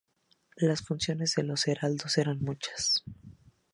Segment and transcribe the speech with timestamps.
[0.57, 3.03] Las funciones de los heraldos eran muchas.